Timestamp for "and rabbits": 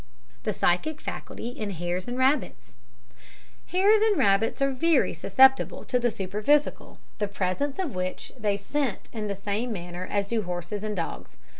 2.07-2.73, 4.01-4.59